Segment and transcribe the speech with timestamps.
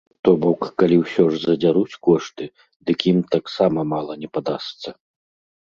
[0.27, 2.47] То бок, калі ўсё ж задзяруць кошты,
[2.91, 4.89] дык ім таксама мала не падасца!